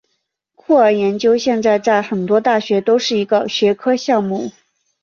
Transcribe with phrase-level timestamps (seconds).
[0.55, 4.51] 酷儿研究现在在很多大学都是一个学科项目。